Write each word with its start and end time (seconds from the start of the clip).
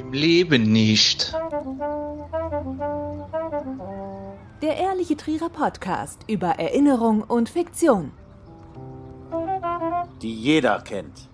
Im 0.00 0.14
Leben 0.14 0.62
nicht. 0.72 1.34
Der 4.62 4.78
Ehrliche 4.78 5.14
Trierer 5.14 5.50
Podcast 5.50 6.20
über 6.26 6.58
Erinnerung 6.58 7.22
und 7.22 7.50
Fiktion. 7.50 8.12
Die 10.22 10.34
jeder 10.34 10.80
kennt. 10.80 11.29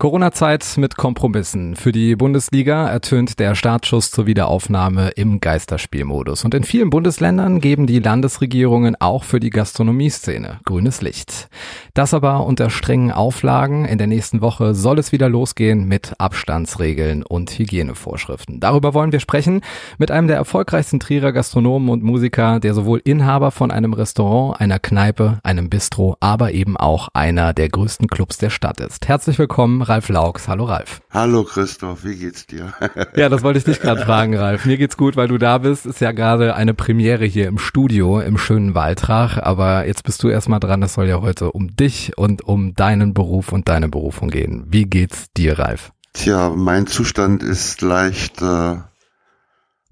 Corona-Zeit 0.00 0.78
mit 0.78 0.96
Kompromissen. 0.96 1.76
Für 1.76 1.92
die 1.92 2.16
Bundesliga 2.16 2.88
ertönt 2.88 3.38
der 3.38 3.54
Startschuss 3.54 4.10
zur 4.10 4.24
Wiederaufnahme 4.24 5.10
im 5.10 5.40
Geisterspielmodus. 5.40 6.42
Und 6.42 6.54
in 6.54 6.64
vielen 6.64 6.88
Bundesländern 6.88 7.60
geben 7.60 7.86
die 7.86 7.98
Landesregierungen 7.98 8.96
auch 8.98 9.24
für 9.24 9.40
die 9.40 9.50
Gastronomieszene 9.50 10.60
grünes 10.64 11.02
Licht. 11.02 11.50
Das 11.92 12.14
aber 12.14 12.46
unter 12.46 12.70
strengen 12.70 13.12
Auflagen. 13.12 13.84
In 13.84 13.98
der 13.98 14.06
nächsten 14.06 14.40
Woche 14.40 14.74
soll 14.74 14.98
es 14.98 15.12
wieder 15.12 15.28
losgehen 15.28 15.86
mit 15.86 16.14
Abstandsregeln 16.16 17.22
und 17.22 17.50
Hygienevorschriften. 17.50 18.58
Darüber 18.58 18.94
wollen 18.94 19.12
wir 19.12 19.20
sprechen 19.20 19.60
mit 19.98 20.10
einem 20.10 20.28
der 20.28 20.36
erfolgreichsten 20.36 20.98
Trierer 20.98 21.32
Gastronomen 21.32 21.90
und 21.90 22.02
Musiker, 22.02 22.58
der 22.58 22.72
sowohl 22.72 23.02
Inhaber 23.04 23.50
von 23.50 23.70
einem 23.70 23.92
Restaurant, 23.92 24.62
einer 24.62 24.78
Kneipe, 24.78 25.40
einem 25.42 25.68
Bistro, 25.68 26.16
aber 26.20 26.52
eben 26.52 26.78
auch 26.78 27.08
einer 27.12 27.52
der 27.52 27.68
größten 27.68 28.08
Clubs 28.08 28.38
der 28.38 28.48
Stadt 28.48 28.80
ist. 28.80 29.06
Herzlich 29.06 29.38
willkommen, 29.38 29.89
Ralf 29.90 30.08
Laux. 30.08 30.46
Hallo 30.46 30.66
Ralf. 30.66 31.02
Hallo 31.10 31.42
Christoph, 31.42 32.04
wie 32.04 32.14
geht's 32.14 32.46
dir? 32.46 32.72
ja, 33.16 33.28
das 33.28 33.42
wollte 33.42 33.58
ich 33.58 33.64
dich 33.64 33.80
gerade 33.80 34.02
fragen, 34.02 34.36
Ralf. 34.36 34.64
Mir 34.64 34.76
geht's 34.76 34.96
gut, 34.96 35.16
weil 35.16 35.26
du 35.26 35.36
da 35.36 35.58
bist. 35.58 35.84
Ist 35.84 36.00
ja 36.00 36.12
gerade 36.12 36.54
eine 36.54 36.74
Premiere 36.74 37.24
hier 37.24 37.48
im 37.48 37.58
Studio 37.58 38.20
im 38.20 38.38
schönen 38.38 38.76
Waldrach, 38.76 39.36
aber 39.38 39.88
jetzt 39.88 40.04
bist 40.04 40.22
du 40.22 40.28
erstmal 40.28 40.60
dran. 40.60 40.80
Es 40.84 40.94
soll 40.94 41.08
ja 41.08 41.20
heute 41.20 41.50
um 41.50 41.74
dich 41.74 42.16
und 42.16 42.42
um 42.42 42.76
deinen 42.76 43.14
Beruf 43.14 43.50
und 43.50 43.68
deine 43.68 43.88
Berufung 43.88 44.30
gehen. 44.30 44.64
Wie 44.68 44.84
geht's 44.84 45.26
dir, 45.36 45.58
Ralf? 45.58 45.90
Tja, 46.12 46.50
mein 46.50 46.86
Zustand 46.86 47.42
ist 47.42 47.82
leicht 47.82 48.40
äh, 48.42 48.76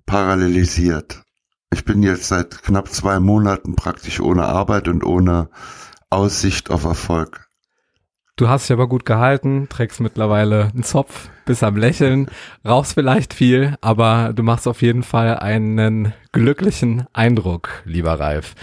parallelisiert. 0.07 1.23
Ich 1.73 1.85
bin 1.85 2.05
jetzt 2.05 2.29
seit 2.29 2.63
knapp 2.63 2.89
zwei 2.89 3.19
Monaten 3.19 3.75
praktisch 3.75 4.21
ohne 4.21 4.45
Arbeit 4.45 4.87
und 4.87 5.03
ohne 5.03 5.51
Aussicht 6.09 6.71
auf 6.71 6.85
Erfolg. 6.85 7.48
Du 8.39 8.49
hast 8.49 8.69
dich 8.69 8.73
aber 8.73 8.87
gut 8.87 9.05
gehalten, 9.05 9.67
trägst 9.69 10.01
mittlerweile 10.01 10.71
einen 10.73 10.85
Zopf, 10.85 11.29
bist 11.45 11.65
am 11.65 11.77
Lächeln, 11.77 12.31
rauchst 12.65 12.95
vielleicht 12.95 13.35
viel, 13.35 13.75
aber 13.81 14.33
du 14.33 14.45
machst 14.45 14.69
auf 14.69 14.81
jeden 14.81 15.03
Fall 15.03 15.37
einen 15.41 16.13
glücklichen 16.31 17.07
Eindruck, 17.13 17.83
lieber 17.85 18.21
Ralf. 18.21 18.55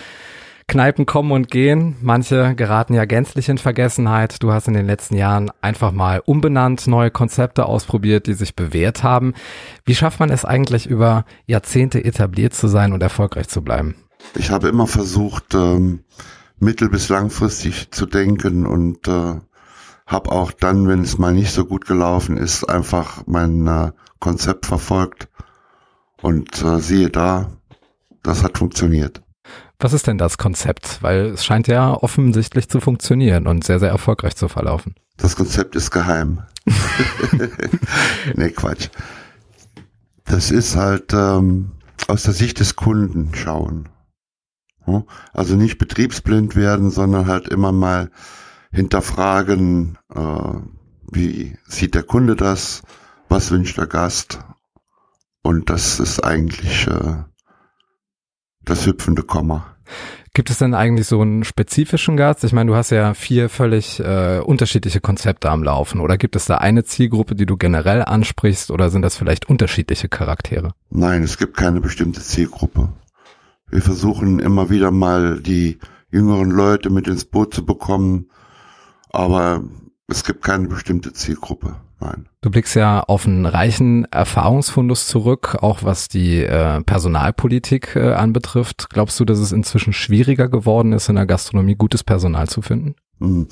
Kneipen 0.69 1.05
kommen 1.05 1.33
und 1.33 1.51
gehen, 1.51 1.97
manche 1.99 2.55
geraten 2.55 2.93
ja 2.93 3.03
gänzlich 3.03 3.49
in 3.49 3.57
Vergessenheit. 3.57 4.41
Du 4.41 4.53
hast 4.53 4.69
in 4.69 4.75
den 4.75 4.85
letzten 4.85 5.17
Jahren 5.17 5.51
einfach 5.59 5.91
mal 5.91 6.21
umbenannt, 6.25 6.87
neue 6.87 7.11
Konzepte 7.11 7.65
ausprobiert, 7.65 8.27
die 8.27 8.33
sich 8.33 8.55
bewährt 8.55 9.03
haben. 9.03 9.33
Wie 9.83 9.93
schafft 9.93 10.21
man 10.21 10.29
es 10.29 10.45
eigentlich 10.45 10.87
über 10.87 11.25
Jahrzehnte 11.47 12.01
etabliert 12.01 12.53
zu 12.53 12.69
sein 12.69 12.93
und 12.93 13.03
erfolgreich 13.03 13.49
zu 13.49 13.61
bleiben? 13.61 13.95
Ich 14.35 14.51
habe 14.51 14.69
immer 14.69 14.87
versucht, 14.87 15.53
ähm, 15.53 15.99
mittel- 16.61 16.89
bis 16.89 17.09
langfristig 17.09 17.91
zu 17.91 18.05
denken 18.05 18.65
und 18.65 19.09
äh, 19.09 19.41
habe 20.05 20.31
auch 20.31 20.51
dann, 20.51 20.87
wenn 20.87 21.01
es 21.01 21.17
mal 21.17 21.33
nicht 21.33 21.51
so 21.51 21.65
gut 21.65 21.85
gelaufen 21.85 22.37
ist, 22.37 22.63
einfach 22.63 23.23
mein 23.25 23.67
äh, 23.67 23.91
Konzept 24.19 24.65
verfolgt 24.65 25.29
und 26.21 26.63
äh, 26.63 26.79
siehe 26.79 27.09
da, 27.09 27.51
das 28.23 28.43
hat 28.43 28.57
funktioniert. 28.57 29.21
Was 29.79 29.93
ist 29.93 30.07
denn 30.07 30.17
das 30.17 30.37
Konzept? 30.37 31.01
Weil 31.01 31.27
es 31.27 31.43
scheint 31.43 31.67
ja 31.67 31.93
offensichtlich 31.93 32.69
zu 32.69 32.79
funktionieren 32.79 33.45
und 33.45 33.63
sehr, 33.63 33.79
sehr 33.79 33.89
erfolgreich 33.89 34.35
zu 34.35 34.47
verlaufen. 34.47 34.95
Das 35.17 35.35
Konzept 35.35 35.75
ist 35.75 35.91
geheim. 35.91 36.43
nee, 38.35 38.49
Quatsch. 38.49 38.89
Das 40.23 40.49
ist 40.49 40.75
halt 40.75 41.13
ähm, 41.13 41.71
aus 42.07 42.23
der 42.23 42.33
Sicht 42.33 42.59
des 42.59 42.75
Kunden 42.75 43.33
schauen. 43.35 43.89
Also 45.33 45.55
nicht 45.55 45.77
betriebsblind 45.77 46.55
werden, 46.55 46.91
sondern 46.91 47.27
halt 47.27 47.47
immer 47.47 47.71
mal 47.71 48.11
hinterfragen, 48.75 49.97
äh, 50.13 50.19
wie 51.11 51.57
sieht 51.65 51.95
der 51.95 52.03
Kunde 52.03 52.35
das, 52.35 52.81
was 53.29 53.51
wünscht 53.51 53.77
der 53.77 53.87
Gast. 53.87 54.39
Und 55.41 55.69
das 55.69 55.99
ist 55.99 56.19
eigentlich 56.19 56.87
äh, 56.87 57.23
das 58.63 58.85
hüpfende 58.85 59.23
Komma. 59.23 59.75
Gibt 60.33 60.49
es 60.49 60.57
denn 60.57 60.73
eigentlich 60.73 61.07
so 61.07 61.21
einen 61.21 61.45
spezifischen 61.45 62.17
Gast? 62.17 62.43
Ich 62.43 62.51
meine, 62.51 62.69
du 62.69 62.75
hast 62.75 62.89
ja 62.89 63.13
vier 63.13 63.47
völlig 63.47 64.01
äh, 64.01 64.39
unterschiedliche 64.39 64.99
Konzepte 64.99 65.49
am 65.49 65.63
Laufen. 65.63 66.01
Oder 66.01 66.17
gibt 66.17 66.35
es 66.35 66.45
da 66.45 66.57
eine 66.57 66.83
Zielgruppe, 66.83 67.35
die 67.35 67.45
du 67.45 67.55
generell 67.55 68.01
ansprichst? 68.01 68.71
Oder 68.71 68.89
sind 68.89 69.03
das 69.03 69.15
vielleicht 69.15 69.47
unterschiedliche 69.47 70.09
Charaktere? 70.09 70.73
Nein, 70.89 71.23
es 71.23 71.37
gibt 71.37 71.55
keine 71.55 71.79
bestimmte 71.79 72.19
Zielgruppe. 72.19 72.89
Wir 73.69 73.81
versuchen 73.81 74.39
immer 74.39 74.69
wieder 74.69 74.91
mal 74.91 75.39
die 75.39 75.79
jüngeren 76.11 76.51
Leute 76.51 76.89
mit 76.89 77.07
ins 77.07 77.23
Boot 77.23 77.53
zu 77.53 77.65
bekommen, 77.65 78.29
aber 79.15 79.63
es 80.07 80.23
gibt 80.23 80.43
keine 80.43 80.67
bestimmte 80.67 81.13
Zielgruppe. 81.13 81.75
Nein. 81.99 82.27
Du 82.41 82.51
blickst 82.51 82.75
ja 82.75 83.01
auf 83.01 83.25
einen 83.25 83.45
reichen 83.45 84.05
Erfahrungsfundus 84.11 85.07
zurück, 85.07 85.57
auch 85.61 85.83
was 85.83 86.09
die 86.09 86.41
äh, 86.41 86.81
Personalpolitik 86.81 87.95
äh, 87.95 88.13
anbetrifft. 88.13 88.89
Glaubst 88.89 89.19
du, 89.19 89.25
dass 89.25 89.39
es 89.39 89.51
inzwischen 89.51 89.93
schwieriger 89.93 90.49
geworden 90.49 90.91
ist, 90.91 91.09
in 91.09 91.15
der 91.15 91.25
Gastronomie 91.25 91.75
gutes 91.75 92.03
Personal 92.03 92.47
zu 92.47 92.61
finden? 92.61 92.95
Hm. 93.19 93.47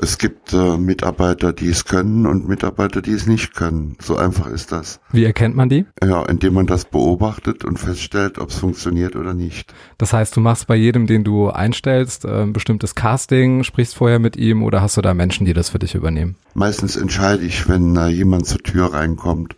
Es 0.00 0.18
gibt 0.18 0.52
äh, 0.52 0.76
Mitarbeiter, 0.76 1.52
die 1.52 1.68
es 1.68 1.84
können 1.84 2.24
und 2.24 2.46
Mitarbeiter, 2.46 3.02
die 3.02 3.10
es 3.10 3.26
nicht 3.26 3.54
können. 3.54 3.96
So 4.00 4.16
einfach 4.16 4.46
ist 4.46 4.70
das. 4.70 5.00
Wie 5.10 5.24
erkennt 5.24 5.56
man 5.56 5.68
die? 5.68 5.86
Ja, 6.02 6.22
indem 6.24 6.54
man 6.54 6.66
das 6.66 6.84
beobachtet 6.84 7.64
und 7.64 7.78
feststellt, 7.78 8.38
ob 8.38 8.50
es 8.50 8.58
funktioniert 8.58 9.16
oder 9.16 9.34
nicht. 9.34 9.74
Das 9.98 10.12
heißt, 10.12 10.36
du 10.36 10.40
machst 10.40 10.68
bei 10.68 10.76
jedem, 10.76 11.08
den 11.08 11.24
du 11.24 11.50
einstellst, 11.50 12.24
äh, 12.24 12.42
ein 12.42 12.52
bestimmtes 12.52 12.94
Casting, 12.94 13.64
sprichst 13.64 13.96
vorher 13.96 14.20
mit 14.20 14.36
ihm 14.36 14.62
oder 14.62 14.82
hast 14.82 14.96
du 14.96 15.02
da 15.02 15.14
Menschen, 15.14 15.46
die 15.46 15.52
das 15.52 15.70
für 15.70 15.80
dich 15.80 15.96
übernehmen? 15.96 16.36
Meistens 16.54 16.96
entscheide 16.96 17.44
ich, 17.44 17.68
wenn 17.68 17.96
äh, 17.96 18.08
jemand 18.08 18.46
zur 18.46 18.60
Tür 18.60 18.92
reinkommt 18.92 19.56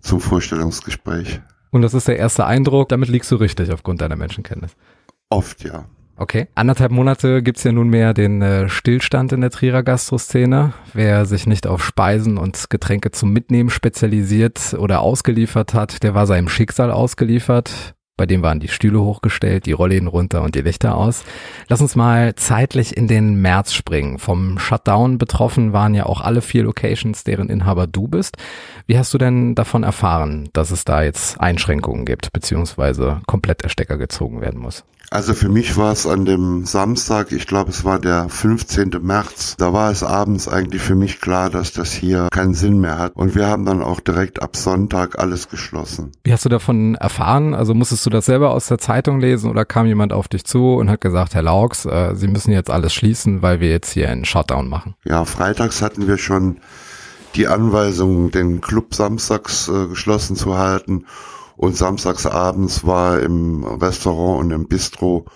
zum 0.00 0.20
Vorstellungsgespräch. 0.20 1.40
Und 1.70 1.82
das 1.82 1.92
ist 1.92 2.08
der 2.08 2.18
erste 2.18 2.46
Eindruck, 2.46 2.88
damit 2.88 3.10
liegst 3.10 3.30
du 3.30 3.36
richtig 3.36 3.70
aufgrund 3.72 4.00
deiner 4.00 4.16
Menschenkenntnis. 4.16 4.72
Oft 5.28 5.64
ja. 5.64 5.84
Okay. 6.18 6.48
Anderthalb 6.54 6.92
Monate 6.92 7.42
gibt's 7.42 7.64
ja 7.64 7.72
nunmehr 7.72 8.14
den 8.14 8.40
äh, 8.40 8.68
Stillstand 8.68 9.32
in 9.32 9.42
der 9.42 9.50
Trierer 9.50 9.82
Gastroszene. 9.82 10.72
Wer 10.94 11.26
sich 11.26 11.46
nicht 11.46 11.66
auf 11.66 11.84
Speisen 11.84 12.38
und 12.38 12.70
Getränke 12.70 13.10
zum 13.10 13.32
Mitnehmen 13.32 13.68
spezialisiert 13.68 14.74
oder 14.78 15.00
ausgeliefert 15.00 15.74
hat, 15.74 16.02
der 16.02 16.14
war 16.14 16.26
seinem 16.26 16.48
Schicksal 16.48 16.90
ausgeliefert. 16.90 17.95
Bei 18.18 18.24
dem 18.24 18.40
waren 18.40 18.60
die 18.60 18.68
Stühle 18.68 19.02
hochgestellt, 19.02 19.66
die 19.66 19.72
Rollläden 19.72 20.08
runter 20.08 20.42
und 20.42 20.54
die 20.54 20.62
Lichter 20.62 20.96
aus. 20.96 21.22
Lass 21.68 21.82
uns 21.82 21.96
mal 21.96 22.34
zeitlich 22.34 22.96
in 22.96 23.08
den 23.08 23.42
März 23.42 23.74
springen. 23.74 24.18
Vom 24.18 24.58
Shutdown 24.58 25.18
betroffen 25.18 25.74
waren 25.74 25.92
ja 25.94 26.06
auch 26.06 26.22
alle 26.22 26.40
vier 26.40 26.64
Locations, 26.64 27.24
deren 27.24 27.50
Inhaber 27.50 27.86
du 27.86 28.08
bist. 28.08 28.38
Wie 28.86 28.98
hast 28.98 29.12
du 29.12 29.18
denn 29.18 29.54
davon 29.54 29.82
erfahren, 29.82 30.48
dass 30.54 30.70
es 30.70 30.86
da 30.86 31.02
jetzt 31.02 31.38
Einschränkungen 31.38 32.06
gibt, 32.06 32.32
beziehungsweise 32.32 33.20
komplett 33.26 33.62
der 33.62 33.68
Stecker 33.68 33.98
gezogen 33.98 34.40
werden 34.40 34.60
muss? 34.60 34.84
Also 35.10 35.34
für 35.34 35.48
mich 35.48 35.76
war 35.76 35.92
es 35.92 36.06
an 36.06 36.24
dem 36.24 36.64
Samstag, 36.66 37.30
ich 37.30 37.46
glaube 37.46 37.70
es 37.70 37.84
war 37.84 38.00
der 38.00 38.28
15. 38.28 38.90
März, 39.00 39.54
da 39.56 39.72
war 39.72 39.90
es 39.90 40.02
abends 40.02 40.48
eigentlich 40.48 40.82
für 40.82 40.96
mich 40.96 41.20
klar, 41.20 41.48
dass 41.48 41.72
das 41.72 41.92
hier 41.92 42.28
keinen 42.32 42.54
Sinn 42.54 42.80
mehr 42.80 42.98
hat. 42.98 43.14
Und 43.14 43.34
wir 43.36 43.46
haben 43.46 43.64
dann 43.64 43.82
auch 43.82 44.00
direkt 44.00 44.42
ab 44.42 44.56
Sonntag 44.56 45.18
alles 45.18 45.48
geschlossen. 45.48 46.10
Wie 46.24 46.32
hast 46.32 46.44
du 46.44 46.48
davon 46.48 46.96
erfahren? 46.96 47.54
Also 47.54 47.72
musstest 47.72 48.04
du 48.06 48.10
das 48.10 48.26
selber 48.26 48.50
aus 48.50 48.66
der 48.66 48.78
Zeitung 48.78 49.20
lesen 49.20 49.50
oder 49.50 49.64
kam 49.64 49.86
jemand 49.86 50.12
auf 50.12 50.28
dich 50.28 50.44
zu 50.44 50.74
und 50.74 50.88
hat 50.88 51.00
gesagt, 51.00 51.34
Herr 51.34 51.42
Laux, 51.42 51.86
äh, 51.86 52.14
Sie 52.14 52.28
müssen 52.28 52.52
jetzt 52.52 52.70
alles 52.70 52.94
schließen, 52.94 53.42
weil 53.42 53.60
wir 53.60 53.70
jetzt 53.70 53.90
hier 53.90 54.08
einen 54.08 54.24
Shutdown 54.24 54.68
machen? 54.68 54.94
Ja, 55.04 55.24
freitags 55.24 55.82
hatten 55.82 56.06
wir 56.06 56.18
schon 56.18 56.58
die 57.34 57.48
Anweisung, 57.48 58.30
den 58.30 58.60
Club 58.60 58.94
samstags 58.94 59.68
äh, 59.68 59.88
geschlossen 59.88 60.36
zu 60.36 60.56
halten 60.56 61.06
und 61.56 61.76
samstags 61.76 62.26
abends 62.26 62.86
war 62.86 63.20
im 63.20 63.64
Restaurant 63.64 64.40
und 64.40 64.50
im 64.50 64.68
Bistro 64.68 65.26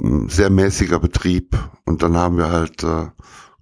ein 0.00 0.28
sehr 0.28 0.50
mäßiger 0.50 0.98
Betrieb. 0.98 1.56
Und 1.84 2.02
dann 2.02 2.16
haben 2.16 2.38
wir 2.38 2.50
halt 2.50 2.82
äh, 2.84 3.08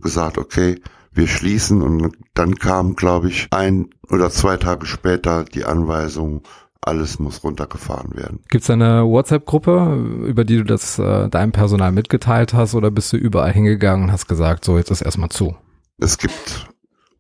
gesagt, 0.01 0.39
okay, 0.39 0.81
wir 1.13 1.27
schließen. 1.27 1.83
Und 1.83 2.17
dann 2.35 2.57
kam, 2.57 2.97
glaube 2.97 3.29
ich, 3.29 3.49
ein 3.51 3.91
oder 4.11 4.31
zwei 4.31 4.57
Tage 4.57 4.87
später 4.87 5.45
die 5.45 5.65
Anweisung, 5.65 6.43
alles 6.81 7.19
muss 7.19 7.43
runtergefahren 7.45 8.17
werden. 8.17 8.41
Gibt 8.49 8.65
es 8.65 8.71
eine 8.71 9.05
WhatsApp-Gruppe, 9.05 10.25
über 10.27 10.45
die 10.45 10.57
du 10.57 10.65
das 10.65 10.99
äh, 10.99 11.29
deinem 11.29 11.53
Personal 11.53 11.93
mitgeteilt 11.93 12.55
hast 12.55 12.75
oder 12.75 12.91
bist 12.91 13.13
du 13.13 13.17
überall 13.17 13.53
hingegangen 13.53 14.05
und 14.05 14.13
hast 14.13 14.29
gesagt, 14.29 14.65
so 14.65 14.79
jetzt 14.79 14.91
ist 14.91 15.03
erstmal 15.03 15.29
zu? 15.29 15.57
Es 15.99 16.19
gibt 16.19 16.69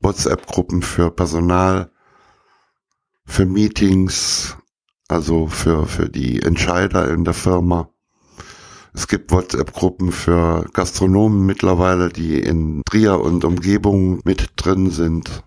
WhatsApp-Gruppen 0.01 0.83
für 0.83 1.11
Personal, 1.11 1.91
für 3.27 3.47
Meetings, 3.47 4.57
also 5.09 5.49
für, 5.49 5.87
für 5.87 6.09
die 6.09 6.41
Entscheider 6.43 7.11
in 7.11 7.25
der 7.25 7.35
Firma. 7.35 7.91
Es 8.95 9.07
gibt 9.07 9.31
WhatsApp-Gruppen 9.31 10.13
für 10.13 10.65
Gastronomen 10.73 11.45
mittlerweile, 11.45 12.09
die 12.09 12.39
in 12.39 12.83
Trier 12.89 13.21
und 13.21 13.45
Umgebung 13.45 14.21
mit 14.25 14.51
drin 14.57 14.91
sind. 14.91 15.45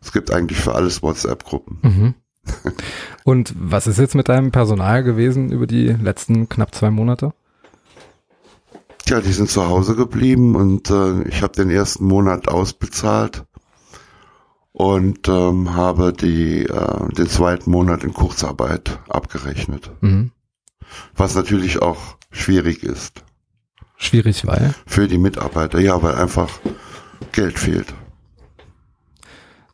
Es 0.00 0.12
gibt 0.12 0.30
eigentlich 0.32 0.58
für 0.58 0.74
alles 0.74 1.02
WhatsApp-Gruppen. 1.02 1.78
Mhm. 1.82 2.14
Und 3.24 3.54
was 3.58 3.86
ist 3.86 3.98
jetzt 3.98 4.14
mit 4.14 4.28
deinem 4.28 4.52
Personal 4.52 5.02
gewesen 5.02 5.50
über 5.50 5.66
die 5.66 5.88
letzten 5.88 6.48
knapp 6.48 6.74
zwei 6.74 6.90
Monate? 6.90 7.32
Tja, 9.06 9.20
die 9.20 9.32
sind 9.32 9.50
zu 9.50 9.68
Hause 9.68 9.96
geblieben 9.96 10.56
und 10.56 10.90
äh, 10.90 11.22
ich 11.28 11.42
habe 11.42 11.52
den 11.52 11.70
ersten 11.70 12.06
Monat 12.06 12.48
ausbezahlt 12.48 13.44
und 14.72 15.28
ähm, 15.28 15.74
habe 15.74 16.12
die, 16.12 16.64
äh, 16.64 17.12
den 17.14 17.28
zweiten 17.28 17.70
Monat 17.70 18.02
in 18.02 18.14
Kurzarbeit 18.14 18.98
abgerechnet. 19.08 19.90
Mhm. 20.00 20.30
Was 21.14 21.34
natürlich 21.34 21.82
auch 21.82 22.16
schwierig 22.30 22.82
ist. 22.82 23.24
Schwierig, 23.96 24.46
weil? 24.46 24.74
Für 24.86 25.06
die 25.06 25.18
Mitarbeiter, 25.18 25.80
ja, 25.80 26.02
weil 26.02 26.14
einfach 26.14 26.48
Geld 27.32 27.58
fehlt. 27.58 27.94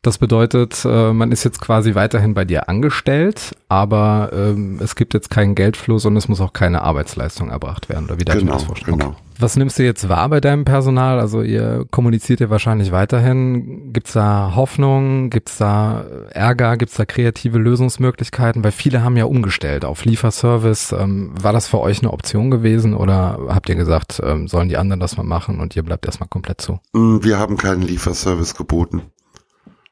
Das 0.02 0.16
bedeutet, 0.16 0.82
äh, 0.86 1.12
man 1.12 1.30
ist 1.30 1.44
jetzt 1.44 1.60
quasi 1.60 1.94
weiterhin 1.94 2.32
bei 2.32 2.46
dir 2.46 2.70
angestellt, 2.70 3.54
aber 3.68 4.30
ähm, 4.32 4.78
es 4.82 4.96
gibt 4.96 5.12
jetzt 5.12 5.28
keinen 5.28 5.54
Geldfluss 5.54 6.06
und 6.06 6.16
es 6.16 6.26
muss 6.26 6.40
auch 6.40 6.54
keine 6.54 6.80
Arbeitsleistung 6.80 7.50
erbracht 7.50 7.90
werden. 7.90 8.06
Oder 8.06 8.18
wie 8.18 8.24
darf 8.24 8.38
genau, 8.38 8.52
ich 8.52 8.52
mir 8.52 8.58
das 8.58 8.66
vorstellen? 8.66 8.98
Genau. 8.98 9.16
Was 9.38 9.56
nimmst 9.56 9.78
du 9.78 9.84
jetzt 9.84 10.08
wahr 10.08 10.30
bei 10.30 10.40
deinem 10.40 10.64
Personal? 10.64 11.18
Also 11.20 11.42
ihr 11.42 11.86
kommuniziert 11.90 12.40
ja 12.40 12.48
wahrscheinlich 12.48 12.92
weiterhin. 12.92 13.92
Gibt's 13.92 14.14
da 14.14 14.52
Hoffnung? 14.54 15.28
Gibt's 15.28 15.58
da 15.58 16.04
Ärger? 16.30 16.78
Gibt's 16.78 16.96
da 16.96 17.04
kreative 17.04 17.58
Lösungsmöglichkeiten? 17.58 18.64
Weil 18.64 18.72
viele 18.72 19.02
haben 19.02 19.18
ja 19.18 19.24
umgestellt 19.24 19.84
auf 19.84 20.06
Lieferservice. 20.06 20.92
Ähm, 20.92 21.32
war 21.40 21.52
das 21.52 21.68
für 21.68 21.80
euch 21.80 22.00
eine 22.00 22.12
Option 22.12 22.50
gewesen 22.50 22.94
oder 22.94 23.38
habt 23.48 23.68
ihr 23.68 23.76
gesagt, 23.76 24.20
ähm, 24.24 24.48
sollen 24.48 24.70
die 24.70 24.78
anderen 24.78 25.00
das 25.00 25.18
mal 25.18 25.24
machen 25.24 25.60
und 25.60 25.76
ihr 25.76 25.82
bleibt 25.82 26.06
erstmal 26.06 26.28
komplett 26.28 26.62
zu? 26.62 26.80
Mm, 26.94 27.18
wir 27.22 27.38
haben 27.38 27.58
keinen 27.58 27.82
Lieferservice 27.82 28.54
geboten. 28.54 29.02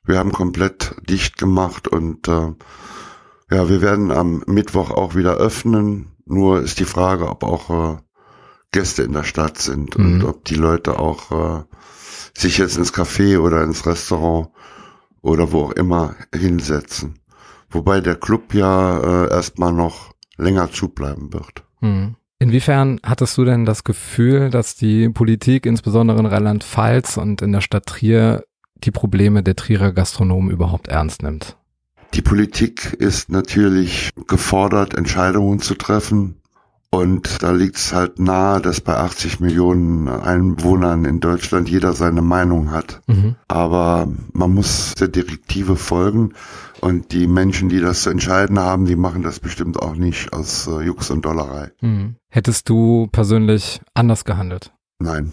Wir 0.08 0.18
haben 0.18 0.32
komplett 0.32 0.96
dicht 1.06 1.36
gemacht 1.36 1.86
und 1.86 2.28
äh, 2.28 2.54
ja, 3.50 3.68
wir 3.68 3.82
werden 3.82 4.10
am 4.10 4.42
Mittwoch 4.46 4.90
auch 4.90 5.14
wieder 5.14 5.34
öffnen. 5.34 6.16
Nur 6.24 6.62
ist 6.62 6.80
die 6.80 6.86
Frage, 6.86 7.28
ob 7.28 7.44
auch 7.44 7.70
äh, 7.70 7.98
Gäste 8.72 9.02
in 9.02 9.12
der 9.12 9.24
Stadt 9.24 9.58
sind 9.58 9.98
mhm. 9.98 10.04
und 10.06 10.24
ob 10.24 10.46
die 10.46 10.54
Leute 10.54 10.98
auch 10.98 11.30
äh, 11.30 11.64
sich 12.32 12.56
jetzt 12.56 12.78
ins 12.78 12.94
Café 12.94 13.38
oder 13.38 13.62
ins 13.62 13.84
Restaurant 13.84 14.48
oder 15.20 15.52
wo 15.52 15.64
auch 15.64 15.72
immer 15.72 16.14
hinsetzen. 16.34 17.18
Wobei 17.68 18.00
der 18.00 18.16
Club 18.16 18.54
ja 18.54 19.24
äh, 19.24 19.30
erstmal 19.30 19.74
noch 19.74 20.14
länger 20.38 20.72
zubleiben 20.72 21.34
wird. 21.34 21.64
Mhm. 21.82 22.16
Inwiefern 22.38 22.98
hattest 23.04 23.36
du 23.36 23.44
denn 23.44 23.66
das 23.66 23.84
Gefühl, 23.84 24.48
dass 24.48 24.74
die 24.74 25.10
Politik, 25.10 25.66
insbesondere 25.66 26.18
in 26.18 26.26
Rheinland-Pfalz 26.26 27.18
und 27.18 27.42
in 27.42 27.52
der 27.52 27.60
Stadt 27.60 27.84
Trier, 27.84 28.44
die 28.84 28.90
Probleme 28.90 29.42
der 29.42 29.56
Trierer 29.56 29.92
Gastronomen 29.92 30.50
überhaupt 30.50 30.88
ernst 30.88 31.22
nimmt? 31.22 31.56
Die 32.14 32.22
Politik 32.22 32.94
ist 32.94 33.30
natürlich 33.30 34.10
gefordert, 34.26 34.94
Entscheidungen 34.94 35.60
zu 35.60 35.74
treffen. 35.74 36.36
Und 36.90 37.42
da 37.42 37.50
liegt 37.50 37.76
es 37.76 37.92
halt 37.92 38.18
nahe, 38.18 38.62
dass 38.62 38.80
bei 38.80 38.96
80 38.96 39.40
Millionen 39.40 40.08
Einwohnern 40.08 41.04
in 41.04 41.20
Deutschland 41.20 41.68
jeder 41.68 41.92
seine 41.92 42.22
Meinung 42.22 42.70
hat. 42.70 43.02
Mhm. 43.06 43.36
Aber 43.46 44.08
man 44.32 44.54
muss 44.54 44.94
der 44.94 45.08
Direktive 45.08 45.76
folgen. 45.76 46.32
Und 46.80 47.12
die 47.12 47.26
Menschen, 47.26 47.68
die 47.68 47.80
das 47.80 48.02
zu 48.02 48.10
entscheiden 48.10 48.58
haben, 48.58 48.86
die 48.86 48.96
machen 48.96 49.22
das 49.22 49.38
bestimmt 49.38 49.78
auch 49.78 49.96
nicht 49.96 50.32
aus 50.32 50.66
äh, 50.66 50.80
Jux 50.80 51.10
und 51.10 51.26
Dollerei. 51.26 51.72
Mhm. 51.82 52.16
Hättest 52.30 52.68
du 52.70 53.08
persönlich 53.12 53.82
anders 53.92 54.24
gehandelt? 54.24 54.72
Nein. 54.98 55.32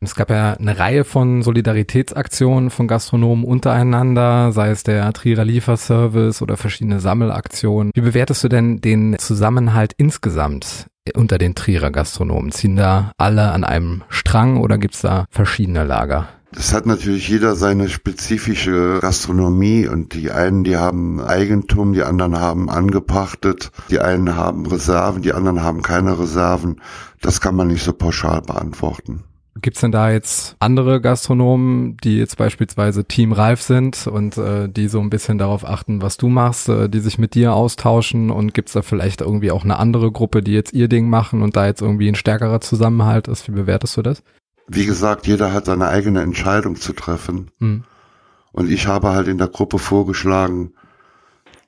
Es 0.00 0.14
gab 0.14 0.28
ja 0.28 0.52
eine 0.52 0.78
Reihe 0.78 1.04
von 1.04 1.42
Solidaritätsaktionen 1.42 2.68
von 2.68 2.86
Gastronomen 2.86 3.44
untereinander, 3.44 4.52
sei 4.52 4.70
es 4.70 4.82
der 4.82 5.10
Trierer 5.14 5.44
Lieferservice 5.44 6.42
oder 6.42 6.58
verschiedene 6.58 7.00
Sammelaktionen. 7.00 7.90
Wie 7.94 8.02
bewertest 8.02 8.44
du 8.44 8.48
denn 8.48 8.82
den 8.82 9.18
Zusammenhalt 9.18 9.94
insgesamt 9.96 10.86
unter 11.14 11.38
den 11.38 11.54
Trierer 11.54 11.90
Gastronomen? 11.90 12.52
Ziehen 12.52 12.76
da 12.76 13.12
alle 13.16 13.50
an 13.52 13.64
einem 13.64 14.04
Strang 14.08 14.58
oder 14.58 14.76
gibt's 14.76 15.00
da 15.00 15.24
verschiedene 15.30 15.84
Lager? 15.84 16.28
Es 16.56 16.72
hat 16.72 16.86
natürlich 16.86 17.28
jeder 17.28 17.56
seine 17.56 17.88
spezifische 17.88 18.98
Gastronomie 19.00 19.88
und 19.88 20.14
die 20.14 20.30
einen, 20.30 20.62
die 20.62 20.76
haben 20.76 21.20
Eigentum, 21.20 21.94
die 21.94 22.04
anderen 22.04 22.38
haben 22.38 22.70
angepachtet, 22.70 23.72
die 23.90 23.98
einen 23.98 24.36
haben 24.36 24.66
Reserven, 24.66 25.22
die 25.22 25.32
anderen 25.32 25.62
haben 25.62 25.82
keine 25.82 26.18
Reserven. 26.18 26.80
Das 27.20 27.40
kann 27.40 27.56
man 27.56 27.68
nicht 27.68 27.82
so 27.82 27.92
pauschal 27.92 28.42
beantworten. 28.42 29.24
Gibt's 29.62 29.80
denn 29.80 29.92
da 29.92 30.10
jetzt 30.10 30.56
andere 30.58 31.00
Gastronomen, 31.00 31.96
die 32.02 32.18
jetzt 32.18 32.36
beispielsweise 32.36 33.04
Team 33.04 33.32
Ralf 33.32 33.62
sind 33.62 34.08
und 34.08 34.36
äh, 34.36 34.68
die 34.68 34.88
so 34.88 35.00
ein 35.00 35.10
bisschen 35.10 35.38
darauf 35.38 35.64
achten, 35.64 36.02
was 36.02 36.16
du 36.16 36.28
machst, 36.28 36.68
äh, 36.68 36.88
die 36.88 36.98
sich 36.98 37.18
mit 37.18 37.34
dir 37.36 37.54
austauschen 37.54 38.30
und 38.30 38.52
gibt's 38.52 38.72
da 38.72 38.82
vielleicht 38.82 39.20
irgendwie 39.20 39.52
auch 39.52 39.62
eine 39.62 39.78
andere 39.78 40.10
Gruppe, 40.10 40.42
die 40.42 40.52
jetzt 40.52 40.72
ihr 40.72 40.88
Ding 40.88 41.08
machen 41.08 41.42
und 41.42 41.54
da 41.54 41.66
jetzt 41.66 41.82
irgendwie 41.82 42.08
ein 42.08 42.16
stärkerer 42.16 42.60
Zusammenhalt 42.60 43.28
ist? 43.28 43.46
Wie 43.46 43.52
bewertest 43.52 43.96
du 43.96 44.02
das? 44.02 44.24
Wie 44.66 44.86
gesagt, 44.86 45.26
jeder 45.26 45.52
hat 45.52 45.66
seine 45.66 45.88
eigene 45.88 46.22
Entscheidung 46.22 46.74
zu 46.74 46.92
treffen. 46.92 47.50
Hm. 47.60 47.84
Und 48.50 48.70
ich 48.70 48.88
habe 48.88 49.10
halt 49.10 49.28
in 49.28 49.38
der 49.38 49.48
Gruppe 49.48 49.78
vorgeschlagen, 49.78 50.72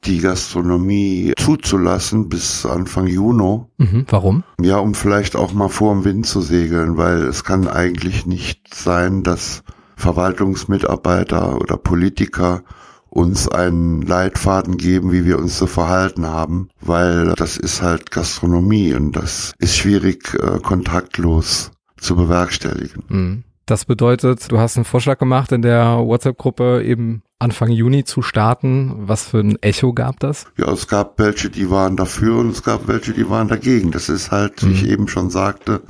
die 0.07 0.19
Gastronomie 0.19 1.33
zuzulassen 1.37 2.29
bis 2.29 2.65
Anfang 2.65 3.07
Juni. 3.07 3.65
Mhm, 3.79 4.07
warum? 4.09 4.45
Ja, 4.61 4.79
um 4.79 4.95
vielleicht 4.95 5.37
auch 5.37 5.53
mal 5.53 5.69
vor 5.69 5.95
dem 5.95 6.05
Wind 6.05 6.27
zu 6.27 6.41
segeln, 6.41 6.97
weil 6.97 7.25
es 7.25 7.45
kann 7.45 7.69
eigentlich 7.69 8.27
nicht 8.27 8.75
sein, 8.75 9.23
dass 9.23 9.63
Verwaltungsmitarbeiter 9.97 11.61
oder 11.61 11.77
Politiker 11.77 12.63
uns 13.09 13.49
einen 13.49 14.03
Leitfaden 14.03 14.77
geben, 14.77 15.11
wie 15.11 15.25
wir 15.25 15.39
uns 15.39 15.57
zu 15.57 15.67
verhalten 15.67 16.27
haben, 16.27 16.69
weil 16.81 17.33
das 17.37 17.57
ist 17.57 17.81
halt 17.83 18.11
Gastronomie 18.11 18.93
und 18.93 19.13
das 19.13 19.55
ist 19.59 19.77
schwierig 19.77 20.35
äh, 20.35 20.59
kontaktlos 20.61 21.71
zu 21.99 22.15
bewerkstelligen. 22.15 23.03
Mhm. 23.09 23.45
Das 23.67 23.85
bedeutet, 23.85 24.53
du 24.53 24.61
hast 24.61 24.77
einen 24.77 24.85
Vorschlag 24.85 25.19
gemacht 25.19 25.51
in 25.51 25.61
der 25.61 25.99
WhatsApp-Gruppe 25.99 26.85
eben 26.85 27.25
Anfang 27.41 27.69
Juni 27.71 28.05
zu 28.05 28.23
starten. 28.23 29.09
Was 29.09 29.29
für 29.31 29.41
ein 29.41 29.61
Echo 29.61 29.93
gab 29.93 30.21
das? 30.21 30.47
Ja, 30.57 30.71
es 30.71 30.87
gab 30.87 31.19
welche, 31.19 31.51
die 31.51 31.69
waren 31.69 31.97
dafür 31.97 32.39
und 32.39 32.51
es 32.51 32.63
gab 32.63 32.87
welche, 32.87 33.13
die 33.13 33.29
waren 33.29 33.49
dagegen. 33.49 33.91
Das 33.91 34.09
ist 34.09 34.31
halt, 34.31 34.65
wie 34.65 34.73
ich 34.73 34.85
mhm. 34.85 34.91
eben 34.91 35.09
schon 35.09 35.31
sagte, 35.31 35.83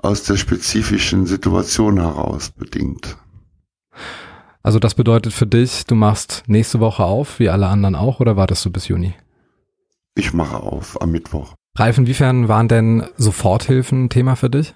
aus 0.00 0.22
der 0.22 0.36
spezifischen 0.36 1.26
Situation 1.26 1.98
heraus 1.98 2.50
bedingt. 2.50 3.16
Also 4.62 4.78
das 4.78 4.94
bedeutet 4.94 5.32
für 5.32 5.46
dich, 5.46 5.86
du 5.86 5.96
machst 5.96 6.44
nächste 6.46 6.78
Woche 6.78 7.02
auf, 7.02 7.40
wie 7.40 7.48
alle 7.48 7.66
anderen 7.66 7.96
auch, 7.96 8.20
oder 8.20 8.36
wartest 8.36 8.64
du 8.64 8.70
bis 8.70 8.86
Juni? 8.86 9.14
Ich 10.14 10.32
mache 10.32 10.58
auf 10.58 11.02
am 11.02 11.10
Mittwoch. 11.10 11.54
Ralf, 11.76 11.98
inwiefern 11.98 12.46
waren 12.46 12.68
denn 12.68 13.04
Soforthilfen 13.16 14.04
ein 14.04 14.08
Thema 14.08 14.36
für 14.36 14.50
dich? 14.50 14.74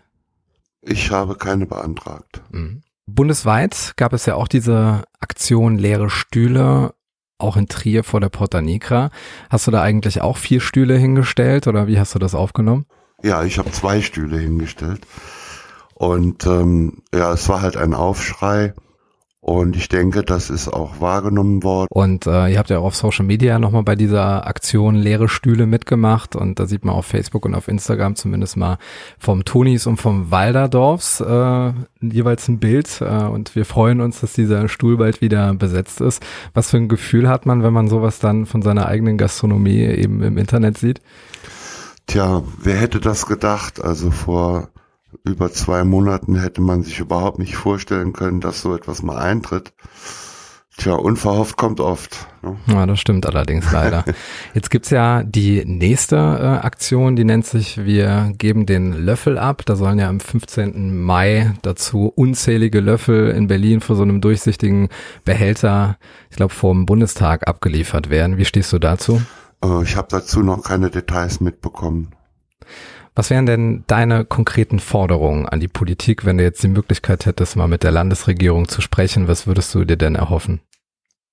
Ich 0.82 1.10
habe 1.10 1.36
keine 1.36 1.66
beantragt. 1.66 2.42
Mhm. 2.50 2.82
Bundesweit 3.06 3.94
gab 3.96 4.12
es 4.12 4.26
ja 4.26 4.34
auch 4.34 4.48
diese 4.48 5.04
Aktion 5.20 5.78
leere 5.78 6.10
Stühle, 6.10 6.94
auch 7.38 7.56
in 7.56 7.68
Trier 7.68 8.04
vor 8.04 8.20
der 8.20 8.28
Porta 8.28 8.60
Nigra. 8.60 9.10
Hast 9.50 9.66
du 9.66 9.70
da 9.70 9.82
eigentlich 9.82 10.20
auch 10.20 10.36
vier 10.36 10.60
Stühle 10.60 10.96
hingestellt 10.96 11.66
oder 11.66 11.86
wie 11.86 11.98
hast 11.98 12.14
du 12.14 12.18
das 12.18 12.34
aufgenommen? 12.34 12.86
Ja, 13.22 13.44
ich 13.44 13.58
habe 13.58 13.70
zwei 13.70 14.00
Stühle 14.00 14.38
hingestellt. 14.38 15.06
Und 15.94 16.46
ähm, 16.46 17.02
ja, 17.14 17.32
es 17.32 17.48
war 17.48 17.62
halt 17.62 17.76
ein 17.76 17.94
Aufschrei. 17.94 18.74
Und 19.44 19.74
ich 19.74 19.88
denke, 19.88 20.22
das 20.22 20.50
ist 20.50 20.68
auch 20.68 21.00
wahrgenommen 21.00 21.64
worden. 21.64 21.88
Und 21.90 22.28
äh, 22.28 22.52
ihr 22.52 22.58
habt 22.60 22.70
ja 22.70 22.78
auch 22.78 22.84
auf 22.84 22.94
Social 22.94 23.26
Media 23.26 23.58
nochmal 23.58 23.82
bei 23.82 23.96
dieser 23.96 24.46
Aktion 24.46 24.94
leere 24.94 25.28
Stühle 25.28 25.66
mitgemacht. 25.66 26.36
Und 26.36 26.60
da 26.60 26.66
sieht 26.66 26.84
man 26.84 26.94
auf 26.94 27.06
Facebook 27.06 27.44
und 27.44 27.56
auf 27.56 27.66
Instagram 27.66 28.14
zumindest 28.14 28.56
mal 28.56 28.78
vom 29.18 29.44
Tonis 29.44 29.88
und 29.88 29.96
vom 29.96 30.30
Walderdorfs 30.30 31.22
äh, 31.22 31.72
jeweils 32.00 32.46
ein 32.46 32.60
Bild. 32.60 33.00
Äh, 33.00 33.24
und 33.24 33.56
wir 33.56 33.64
freuen 33.64 34.00
uns, 34.00 34.20
dass 34.20 34.32
dieser 34.32 34.68
Stuhl 34.68 34.96
bald 34.96 35.20
wieder 35.20 35.52
besetzt 35.54 36.00
ist. 36.00 36.22
Was 36.54 36.70
für 36.70 36.76
ein 36.76 36.88
Gefühl 36.88 37.28
hat 37.28 37.44
man, 37.44 37.64
wenn 37.64 37.72
man 37.72 37.88
sowas 37.88 38.20
dann 38.20 38.46
von 38.46 38.62
seiner 38.62 38.86
eigenen 38.86 39.18
Gastronomie 39.18 39.80
eben 39.80 40.22
im 40.22 40.38
Internet 40.38 40.78
sieht? 40.78 41.00
Tja, 42.06 42.44
wer 42.62 42.76
hätte 42.76 43.00
das 43.00 43.26
gedacht? 43.26 43.82
Also 43.82 44.12
vor 44.12 44.68
über 45.24 45.52
zwei 45.52 45.84
Monaten 45.84 46.36
hätte 46.36 46.60
man 46.60 46.82
sich 46.82 47.00
überhaupt 47.00 47.38
nicht 47.38 47.56
vorstellen 47.56 48.12
können, 48.12 48.40
dass 48.40 48.62
so 48.62 48.74
etwas 48.74 49.02
mal 49.02 49.18
eintritt. 49.18 49.72
Tja, 50.78 50.94
unverhofft 50.94 51.58
kommt 51.58 51.80
oft. 51.80 52.26
Ne? 52.40 52.56
Ja, 52.66 52.86
das 52.86 52.98
stimmt 52.98 53.26
allerdings 53.26 53.70
leider. 53.72 54.04
Jetzt 54.54 54.70
gibt's 54.70 54.88
ja 54.88 55.22
die 55.22 55.62
nächste 55.66 56.16
äh, 56.16 56.64
Aktion, 56.64 57.14
die 57.14 57.24
nennt 57.24 57.44
sich 57.44 57.84
Wir 57.84 58.32
geben 58.38 58.64
den 58.64 58.92
Löffel 58.94 59.36
ab. 59.36 59.62
Da 59.66 59.76
sollen 59.76 59.98
ja 59.98 60.08
am 60.08 60.18
15. 60.18 60.98
Mai 61.04 61.52
dazu 61.60 62.10
unzählige 62.14 62.80
Löffel 62.80 63.30
in 63.32 63.48
Berlin 63.48 63.82
vor 63.82 63.96
so 63.96 64.02
einem 64.02 64.22
durchsichtigen 64.22 64.88
Behälter, 65.26 65.98
ich 66.30 66.36
glaube, 66.36 66.54
vor 66.54 66.72
dem 66.72 66.86
Bundestag 66.86 67.46
abgeliefert 67.46 68.08
werden. 68.08 68.38
Wie 68.38 68.46
stehst 68.46 68.72
du 68.72 68.78
dazu? 68.78 69.20
Äh, 69.62 69.82
ich 69.82 69.96
habe 69.96 70.08
dazu 70.10 70.40
noch 70.40 70.62
keine 70.64 70.88
Details 70.88 71.40
mitbekommen. 71.40 72.14
Was 73.14 73.28
wären 73.28 73.44
denn 73.44 73.84
deine 73.86 74.24
konkreten 74.24 74.78
Forderungen 74.78 75.46
an 75.46 75.60
die 75.60 75.68
Politik, 75.68 76.24
wenn 76.24 76.38
du 76.38 76.44
jetzt 76.44 76.62
die 76.62 76.68
Möglichkeit 76.68 77.26
hättest, 77.26 77.56
mal 77.56 77.68
mit 77.68 77.82
der 77.82 77.90
Landesregierung 77.90 78.68
zu 78.68 78.80
sprechen? 78.80 79.28
Was 79.28 79.46
würdest 79.46 79.74
du 79.74 79.84
dir 79.84 79.98
denn 79.98 80.14
erhoffen? 80.14 80.60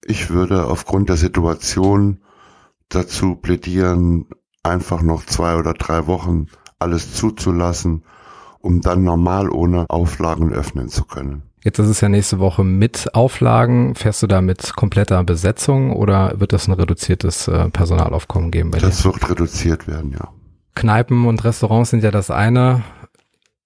Ich 0.06 0.30
würde 0.30 0.66
aufgrund 0.66 1.10
der 1.10 1.16
Situation 1.16 2.20
dazu 2.90 3.36
plädieren, 3.36 4.26
einfach 4.64 5.02
noch 5.02 5.26
zwei 5.26 5.56
oder 5.56 5.74
drei 5.74 6.08
Wochen 6.08 6.48
alles 6.80 7.14
zuzulassen, 7.14 8.04
um 8.60 8.82
dann 8.82 9.04
normal 9.04 9.50
ohne 9.50 9.86
Auflagen 9.90 10.52
öffnen 10.52 10.90
zu 10.90 11.06
können. 11.06 11.44
Jetzt 11.64 11.80
ist 11.80 11.88
es 11.88 12.02
ja 12.02 12.10
nächste 12.10 12.40
Woche 12.40 12.64
mit 12.64 13.14
Auflagen. 13.14 13.96
Fährst 13.96 14.24
du 14.24 14.28
da 14.28 14.42
mit 14.42 14.76
kompletter 14.76 15.24
Besetzung 15.24 15.94
oder 15.94 16.40
wird 16.40 16.54
das 16.54 16.68
ein 16.68 16.74
reduziertes 16.74 17.48
äh, 17.50 17.70
Personalaufkommen 17.70 18.52
geben 18.52 18.72
bei 18.72 18.80
Das 18.80 19.04
wird 19.04 19.30
reduziert 19.30 19.88
werden, 19.88 20.12
ja. 20.12 20.30
Kneipen 20.80 21.26
und 21.26 21.44
Restaurants 21.44 21.90
sind 21.90 22.06
ja 22.06 22.12
das 22.12 22.32
eine. 22.32 22.84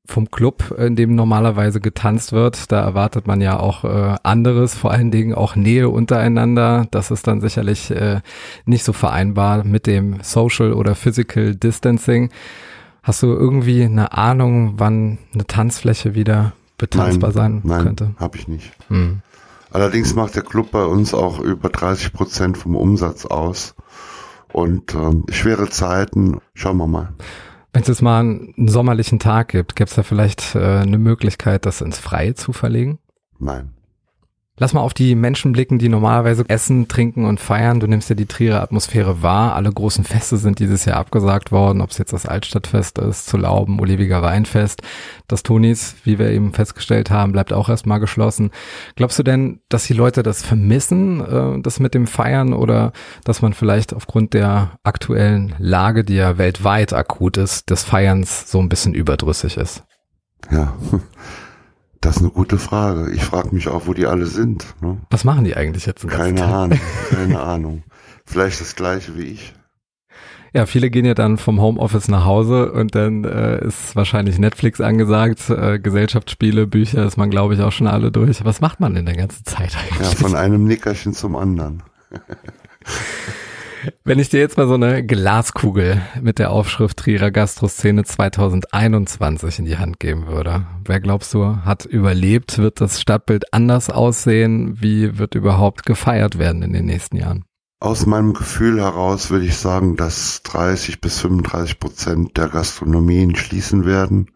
Vom 0.05 0.31
Club, 0.31 0.75
in 0.77 0.95
dem 0.95 1.13
normalerweise 1.13 1.79
getanzt 1.79 2.31
wird, 2.31 2.71
da 2.71 2.81
erwartet 2.81 3.27
man 3.27 3.39
ja 3.39 3.59
auch 3.59 3.83
äh, 3.83 4.15
anderes, 4.23 4.73
vor 4.73 4.91
allen 4.91 5.11
Dingen 5.11 5.35
auch 5.35 5.55
Nähe 5.55 5.89
untereinander. 5.89 6.87
Das 6.89 7.11
ist 7.11 7.27
dann 7.27 7.39
sicherlich 7.39 7.91
äh, 7.91 8.21
nicht 8.65 8.83
so 8.83 8.93
vereinbar 8.93 9.63
mit 9.63 9.85
dem 9.85 10.21
Social 10.23 10.73
oder 10.73 10.95
Physical 10.95 11.55
Distancing. 11.55 12.31
Hast 13.03 13.21
du 13.21 13.27
irgendwie 13.27 13.83
eine 13.83 14.17
Ahnung, 14.17 14.73
wann 14.77 15.19
eine 15.35 15.45
Tanzfläche 15.45 16.15
wieder 16.15 16.53
betanzbar 16.79 17.31
sein 17.31 17.61
nein, 17.63 17.83
könnte? 17.83 18.15
habe 18.17 18.37
ich 18.37 18.47
nicht. 18.47 18.71
Hm. 18.87 19.21
Allerdings 19.71 20.15
macht 20.15 20.35
der 20.35 20.43
Club 20.43 20.71
bei 20.71 20.83
uns 20.83 21.13
auch 21.13 21.39
über 21.39 21.69
30 21.69 22.11
Prozent 22.11 22.57
vom 22.57 22.75
Umsatz 22.75 23.25
aus. 23.27 23.75
Und 24.53 24.93
ähm, 24.95 25.25
schwere 25.29 25.69
Zeiten, 25.69 26.39
schauen 26.53 26.77
wir 26.77 26.87
mal. 26.87 27.09
Wenn 27.73 27.81
es 27.81 27.87
jetzt 27.87 28.03
mal 28.03 28.19
einen 28.19 28.67
sommerlichen 28.67 29.17
Tag 29.17 29.49
gibt, 29.49 29.75
gäbe 29.75 29.89
es 29.89 29.95
da 29.95 30.03
vielleicht 30.03 30.55
äh, 30.55 30.59
eine 30.59 30.99
Möglichkeit, 30.99 31.65
das 31.65 31.81
ins 31.81 31.97
Freie 31.97 32.35
zu 32.35 32.53
verlegen? 32.53 32.99
Nein. 33.39 33.73
Lass 34.59 34.73
mal 34.73 34.81
auf 34.81 34.93
die 34.93 35.15
Menschen 35.15 35.51
blicken, 35.51 35.79
die 35.79 35.89
normalerweise 35.89 36.45
essen, 36.47 36.87
trinken 36.87 37.25
und 37.25 37.39
feiern. 37.39 37.79
Du 37.79 37.87
nimmst 37.87 38.09
ja 38.09 38.15
die 38.15 38.27
Trierer 38.27 38.61
Atmosphäre 38.61 39.23
wahr. 39.23 39.55
Alle 39.55 39.71
großen 39.71 40.03
Feste 40.03 40.37
sind 40.37 40.59
dieses 40.59 40.85
Jahr 40.85 40.97
abgesagt 40.97 41.51
worden, 41.51 41.81
ob 41.81 41.89
es 41.89 41.97
jetzt 41.97 42.13
das 42.13 42.27
Altstadtfest 42.27 42.99
ist, 42.99 43.25
zu 43.25 43.37
Lauben, 43.37 43.79
Oliviger 43.79 44.21
Weinfest. 44.21 44.83
Das 45.27 45.41
Tonis, 45.41 45.95
wie 46.03 46.19
wir 46.19 46.29
eben 46.29 46.53
festgestellt 46.53 47.09
haben, 47.09 47.31
bleibt 47.31 47.51
auch 47.51 47.67
erstmal 47.67 47.99
geschlossen. 47.99 48.51
Glaubst 48.95 49.17
du 49.17 49.23
denn, 49.23 49.61
dass 49.69 49.85
die 49.85 49.93
Leute 49.93 50.21
das 50.21 50.43
vermissen, 50.43 51.21
äh, 51.21 51.59
das 51.59 51.79
mit 51.79 51.95
dem 51.95 52.05
Feiern, 52.05 52.53
oder 52.53 52.91
dass 53.23 53.41
man 53.41 53.53
vielleicht 53.53 53.91
aufgrund 53.91 54.35
der 54.35 54.77
aktuellen 54.83 55.55
Lage, 55.57 56.03
die 56.03 56.15
ja 56.15 56.37
weltweit 56.37 56.93
akut 56.93 57.37
ist, 57.37 57.71
des 57.71 57.83
Feierns 57.83 58.51
so 58.51 58.59
ein 58.59 58.69
bisschen 58.69 58.93
überdrüssig 58.93 59.57
ist? 59.57 59.83
Ja, 60.51 60.75
das 62.03 62.17
ist 62.17 62.21
eine 62.21 62.31
gute 62.31 62.57
Frage. 62.57 63.11
Ich 63.11 63.23
frage 63.23 63.55
mich 63.55 63.67
auch, 63.69 63.87
wo 63.87 63.93
die 63.93 64.05
alle 64.05 64.25
sind. 64.25 64.65
Ne? 64.81 64.97
Was 65.09 65.23
machen 65.23 65.45
die 65.45 65.55
eigentlich 65.55 65.85
jetzt? 65.85 66.07
Keine? 66.07 66.43
Ahnung, 66.43 66.79
keine 67.09 67.39
Ahnung. 67.39 67.83
Vielleicht 68.25 68.59
das 68.61 68.75
gleiche 68.75 69.17
wie 69.17 69.23
ich. 69.23 69.53
Ja, 70.53 70.67
viele 70.67 70.91
gehen 70.91 71.05
ja 71.05 71.15
dann 71.15 71.37
vom 71.37 71.59
Homeoffice 71.59 72.09
nach 72.09 72.25
Hause 72.25 72.71
und 72.73 72.93
dann 72.93 73.23
äh, 73.23 73.65
ist 73.65 73.95
wahrscheinlich 73.95 74.37
Netflix 74.37 74.81
angesagt, 74.81 75.49
äh, 75.49 75.79
Gesellschaftsspiele, 75.79 76.67
Bücher 76.67 77.05
ist 77.05 77.17
man 77.17 77.31
glaube 77.31 77.55
ich 77.55 77.61
auch 77.61 77.71
schon 77.71 77.87
alle 77.87 78.11
durch. 78.11 78.45
Was 78.45 78.61
macht 78.61 78.79
man 78.79 78.95
in 78.95 79.05
der 79.05 79.15
ganzen 79.15 79.45
Zeit 79.45 79.75
eigentlich? 79.75 80.11
Ja, 80.11 80.15
von 80.15 80.35
einem 80.35 80.65
Nickerchen 80.65 81.13
zum 81.13 81.35
anderen. 81.35 81.81
Wenn 84.03 84.19
ich 84.19 84.29
dir 84.29 84.39
jetzt 84.39 84.57
mal 84.57 84.67
so 84.67 84.75
eine 84.75 85.05
Glaskugel 85.05 86.01
mit 86.21 86.39
der 86.39 86.51
Aufschrift 86.51 86.97
Trierer 86.97 87.31
Gastroszene 87.31 88.03
2021 88.03 89.59
in 89.59 89.65
die 89.65 89.77
Hand 89.77 89.99
geben 89.99 90.27
würde, 90.27 90.65
wer 90.85 90.99
glaubst 91.01 91.33
du 91.33 91.57
hat 91.65 91.85
überlebt? 91.85 92.57
Wird 92.57 92.79
das 92.79 93.01
Stadtbild 93.01 93.53
anders 93.53 93.89
aussehen? 93.89 94.81
Wie 94.81 95.17
wird 95.17 95.35
überhaupt 95.35 95.85
gefeiert 95.85 96.37
werden 96.37 96.63
in 96.63 96.71
den 96.71 96.85
nächsten 96.85 97.17
Jahren? 97.17 97.45
Aus 97.81 98.05
meinem 98.05 98.33
Gefühl 98.33 98.79
heraus 98.79 99.29
würde 99.29 99.45
ich 99.45 99.57
sagen, 99.57 99.97
dass 99.97 100.41
30 100.43 101.01
bis 101.01 101.19
35 101.19 101.79
Prozent 101.79 102.37
der 102.37 102.47
Gastronomien 102.47 103.35
schließen 103.35 103.85
werden, 103.85 104.31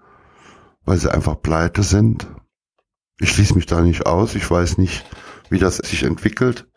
weil 0.84 0.98
sie 0.98 1.14
einfach 1.14 1.42
pleite 1.42 1.84
sind. 1.84 2.28
Ich 3.20 3.32
schließe 3.32 3.56
mich 3.56 3.66
da 3.66 3.80
nicht 3.82 4.06
aus. 4.06 4.36
Ich 4.36 4.50
weiß 4.50 4.78
nicht, 4.78 5.06
wie 5.50 5.60
das 5.60 5.78
sich 5.78 6.04
entwickelt. 6.04 6.68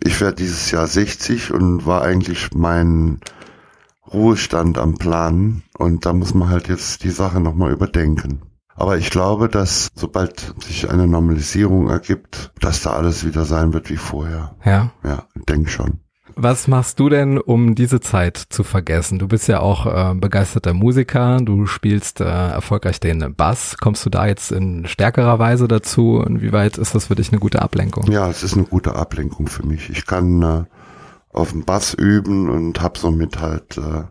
Ich 0.00 0.20
werde 0.20 0.36
dieses 0.36 0.70
Jahr 0.70 0.86
60 0.86 1.52
und 1.52 1.86
war 1.86 2.02
eigentlich 2.02 2.50
mein 2.54 3.20
Ruhestand 4.12 4.78
am 4.78 4.94
Planen. 4.94 5.62
Und 5.76 6.06
da 6.06 6.12
muss 6.12 6.34
man 6.34 6.48
halt 6.48 6.68
jetzt 6.68 7.04
die 7.04 7.10
Sache 7.10 7.40
nochmal 7.40 7.72
überdenken. 7.72 8.42
Aber 8.74 8.98
ich 8.98 9.10
glaube, 9.10 9.48
dass 9.48 9.88
sobald 9.94 10.54
sich 10.62 10.90
eine 10.90 11.06
Normalisierung 11.06 11.88
ergibt, 11.88 12.52
dass 12.60 12.82
da 12.82 12.92
alles 12.92 13.24
wieder 13.24 13.44
sein 13.44 13.72
wird 13.72 13.88
wie 13.88 13.96
vorher. 13.96 14.54
Ja. 14.64 14.92
Ja, 15.02 15.24
denk 15.48 15.70
schon. 15.70 16.00
Was 16.38 16.68
machst 16.68 17.00
du 17.00 17.08
denn, 17.08 17.38
um 17.38 17.74
diese 17.74 17.98
Zeit 18.00 18.36
zu 18.36 18.62
vergessen? 18.62 19.18
Du 19.18 19.26
bist 19.26 19.48
ja 19.48 19.60
auch 19.60 19.86
äh, 19.86 20.14
begeisterter 20.14 20.74
Musiker, 20.74 21.38
du 21.40 21.64
spielst 21.64 22.20
äh, 22.20 22.24
erfolgreich 22.24 23.00
den 23.00 23.34
Bass. 23.34 23.78
Kommst 23.80 24.04
du 24.04 24.10
da 24.10 24.26
jetzt 24.26 24.52
in 24.52 24.86
stärkerer 24.86 25.38
Weise 25.38 25.66
dazu? 25.66 26.20
Inwieweit 26.20 26.76
ist 26.76 26.94
das 26.94 27.06
für 27.06 27.14
dich 27.14 27.32
eine 27.32 27.40
gute 27.40 27.62
Ablenkung? 27.62 28.10
Ja, 28.10 28.28
es 28.28 28.42
ist 28.42 28.52
eine 28.52 28.64
gute 28.64 28.96
Ablenkung 28.96 29.46
für 29.46 29.64
mich. 29.64 29.88
Ich 29.88 30.04
kann 30.04 30.42
äh, 30.42 30.64
auf 31.32 31.52
dem 31.52 31.64
Bass 31.64 31.94
üben 31.94 32.50
und 32.50 32.82
habe 32.82 32.98
somit 32.98 33.40
halt 33.40 33.78
äh, 33.78 34.04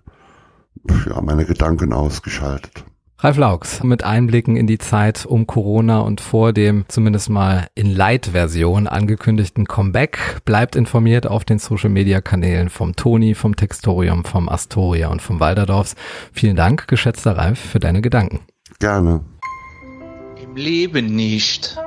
ja, 1.07 1.21
meine 1.21 1.45
Gedanken 1.45 1.93
ausgeschaltet. 1.93 2.85
Ralf 3.19 3.37
Laux 3.37 3.81
mit 3.81 4.03
Einblicken 4.03 4.57
in 4.57 4.67
die 4.67 4.77
Zeit 4.77 5.25
um 5.25 5.47
Corona 5.47 6.01
und 6.01 6.19
vor 6.19 6.51
dem 6.51 6.83
zumindest 6.89 7.29
mal 7.29 7.67
in 7.73 7.95
Light-Version 7.95 8.87
angekündigten 8.87 9.65
Comeback. 9.65 10.41
Bleibt 10.43 10.75
informiert 10.75 11.25
auf 11.25 11.45
den 11.45 11.57
Social-Media-Kanälen 11.57 12.69
vom 12.69 12.95
Toni, 12.95 13.33
vom 13.33 13.55
Textorium, 13.55 14.25
vom 14.25 14.49
Astoria 14.49 15.07
und 15.07 15.21
vom 15.21 15.39
Walderdorfs. 15.39 15.95
Vielen 16.33 16.57
Dank, 16.57 16.87
geschätzter 16.89 17.37
Ralf, 17.37 17.57
für 17.57 17.79
deine 17.79 18.01
Gedanken. 18.01 18.41
Gerne. 18.79 19.21
Im 20.43 20.55
Leben 20.57 21.15
nicht. 21.15 21.77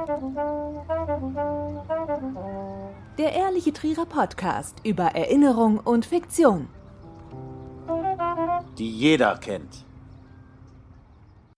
Der 3.18 3.32
Ehrliche 3.34 3.74
Trierer 3.74 4.06
Podcast 4.06 4.76
über 4.82 5.14
Erinnerung 5.14 5.78
und 5.78 6.06
Fiktion. 6.06 6.68
die 8.78 8.90
jeder 8.90 9.36
kennt. 9.36 9.87